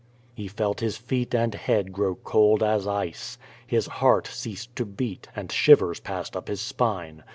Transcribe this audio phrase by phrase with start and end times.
[0.33, 3.37] He felt his feet and head gi'ow cold as ice.
[3.67, 7.21] His heart ceased to heat, and shivers passed up his spine.